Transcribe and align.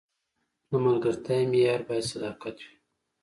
د 0.69 0.71
ملګرتیا 0.85 1.37
معیار 1.51 1.81
باید 1.87 2.09
صداقت 2.11 2.55
وي. 2.63 2.73